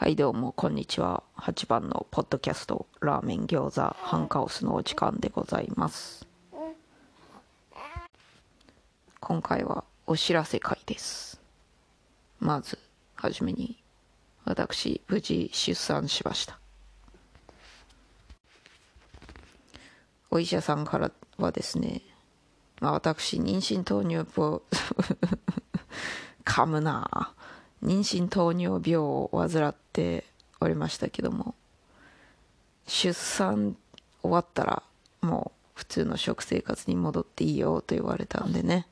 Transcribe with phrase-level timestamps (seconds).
[0.00, 1.24] はいどうもこんにちは。
[1.38, 6.24] 8番のポッドキャストラーメン餃子ハンカオスのお時間でございます。
[9.18, 11.40] 今回はお知らせ会です。
[12.38, 12.78] まず
[13.16, 13.82] はじめに
[14.44, 16.60] 私無事出産しました。
[20.30, 22.02] お医者さんからはですね、
[22.80, 24.60] まあ、私妊娠糖尿病
[26.44, 27.34] 噛むな
[27.82, 30.24] 妊娠糖尿病を患って
[30.60, 31.54] おりましたけども
[32.86, 33.76] 出産
[34.22, 34.82] 終わったら
[35.20, 38.86] もう普通の食生活に戻っていいよと言われたんでね。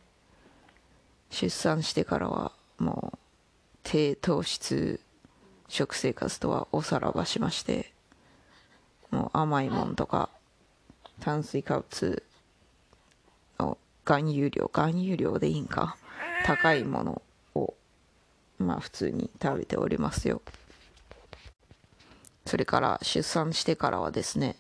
[1.31, 3.19] 出産してからはもう
[3.83, 5.01] 低糖質
[5.69, 7.93] 食生活とはおさらばしまして
[9.11, 10.29] もう甘いもんとか
[11.21, 12.23] 炭水化物
[13.59, 15.97] の含有量含有量でいいんか
[16.45, 17.23] 高いもの
[18.67, 20.43] まあ普通に食べておりますよ。
[22.45, 24.57] それから出産してからはですね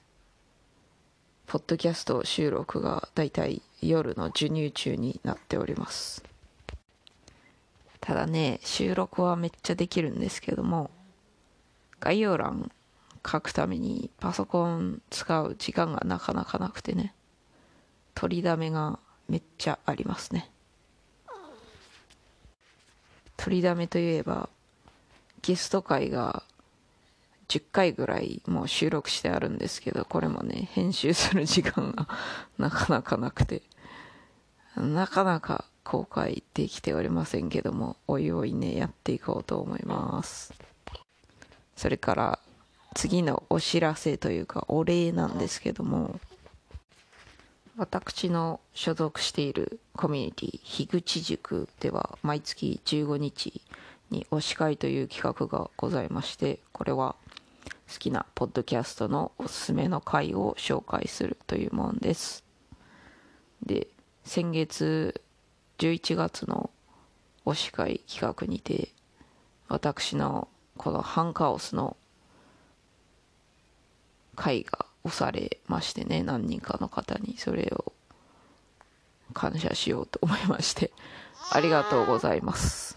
[1.47, 6.25] ポッドキャスト収録がだいたい夜の授乳中になっております。
[8.01, 10.91] ただね収録はめっちゃできるんですけども
[11.99, 12.71] 概要欄
[13.27, 17.15] 書くためにパソコン使う時間がなかなかなくてね
[18.15, 18.99] 取りだめが
[19.29, 20.51] めっちゃありますね。
[23.47, 24.49] 取りだめといえば
[25.41, 26.43] ゲスト会が
[27.47, 32.09] 10回ぐらいもう収録してあるんですけどこれもね編集する時間が
[32.59, 33.63] なかなかなくて
[34.75, 40.53] なかなか公開できておりませんけどもおいおいねやっていこうと思います。
[41.77, 42.39] それから
[42.97, 46.19] 次のお知らせというかお礼なんですけども
[47.79, 53.61] 私の所属しているコミュニティ樋口塾では毎月15日
[54.11, 57.17] に推し会という企画がございましてこれは
[57.93, 62.45] 好きなポッドキャストのおすすめの回を紹介するというものです。
[63.63, 63.89] で
[64.25, 65.21] 先月
[65.77, 66.71] 11月の
[67.45, 68.89] 推し会企画にて
[69.69, 70.49] 私の
[70.79, 71.99] このハンカオスの
[74.35, 77.93] 会が押されましてね何人かの方にそれを
[79.33, 80.93] 感謝しようと思いまして
[81.53, 82.97] ありがとうございます。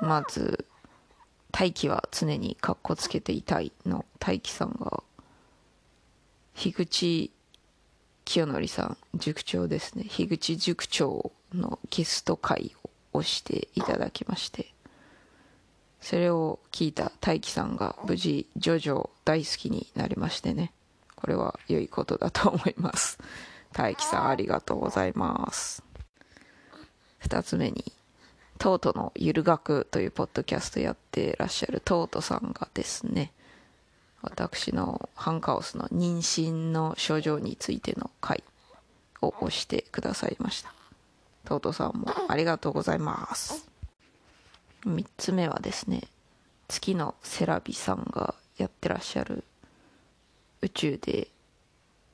[0.00, 0.64] まず
[1.50, 5.02] 「大気は常にかっこつけていたい」の大気さんが
[6.54, 7.32] 樋口
[8.24, 10.04] 清則さん塾長ですね。
[10.04, 14.72] 樋口塾長のゲスト会を押していただきまして
[16.00, 20.72] それを聞いた大輝さんが無事ジョジョ大好きになりましてね。
[21.16, 23.18] これは良いことだと思います。
[23.72, 25.82] 大輝さんありがとうございます。
[27.22, 27.92] 2つ目に
[28.58, 33.32] トートのゆる学というポッドキャストやってらっしゃるトートさんがですね
[34.22, 38.42] 私のハンカオスの妊娠の症状についての回
[39.20, 40.72] を押してくださいました。
[41.44, 43.68] トートさんもありがとうございます。
[44.86, 46.02] 3つ目はですね
[46.68, 49.44] 月のセラビさんがやってらっしゃる
[50.60, 51.28] 宇宙で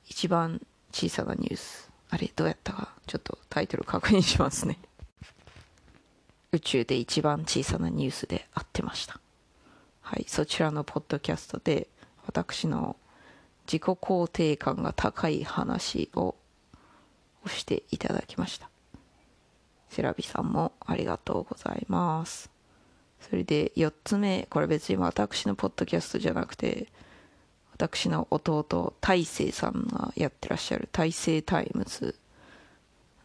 [0.07, 0.61] 一番
[0.91, 4.77] 小さなニュースあれどうやったかちょっとタイトル確認しますね。
[6.51, 9.19] 宇宙で一番小さなニュースで合ってました。
[10.01, 11.87] はいそちらのポッドキャストで
[12.25, 12.95] 私の
[13.65, 16.35] 自己肯定感が高い話を
[17.47, 18.69] していただきました。
[19.89, 22.54] セラビさんもありがとうございます。
[23.21, 26.87] それで4つ目これ別に私のポッドキャストじゃなくて
[27.73, 32.15] 私の弟大勢さんがやってらっしゃる大勢タイムズ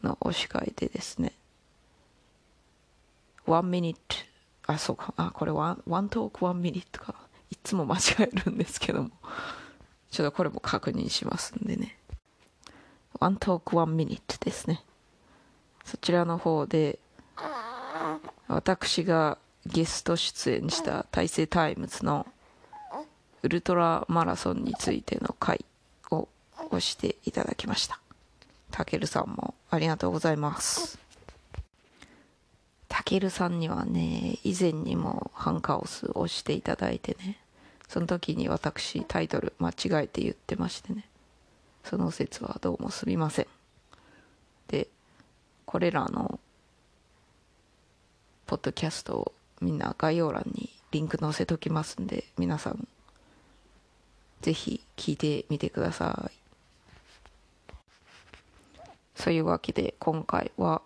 [0.02, 1.32] の推し回でですね。
[3.46, 4.16] ワンミニット
[4.66, 5.14] あそうか。
[5.16, 7.14] あこれワンワントークワンミニットか。
[7.50, 9.10] いつも間違えるんですけども。
[10.10, 11.96] ちょっとこれも確認しますんでね。
[13.20, 14.82] ワントークワンミニットですね。
[15.84, 16.98] そちらの方で
[18.48, 22.26] 私がゲスト出演した大成タイムズの
[23.42, 25.64] ウルトラマラソンについての回
[26.10, 26.28] を
[26.68, 28.00] 推していただきました。
[28.70, 30.98] たけるさんもありがとうございます。
[32.88, 37.38] たけるさんにはね以前にも何回か推しをしていただいてね
[37.88, 41.04] その時に私タイトル間違えて言ってましてね
[41.84, 43.46] その説はどうもすみません。
[44.68, 44.88] で
[45.64, 46.38] これらの
[48.46, 52.88] ポッドキャストをみんな概要欄にリンク載せときますんで皆さん
[54.40, 56.34] ぜひ聞いてみてください。
[59.14, 60.80] そういうわけで今回は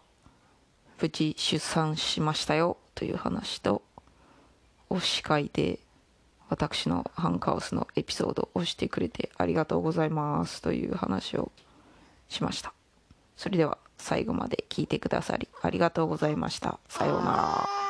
[1.00, 3.82] 無事出産しましたよという話と
[4.90, 5.78] 推し会で
[6.48, 11.52] 私のハンカオスのエピソードをしてくれてありがとうございますという話を
[12.28, 12.72] しました。
[13.36, 16.78] それでは最後まで聞いてくださりありがとうございました。
[16.88, 17.83] さようなら。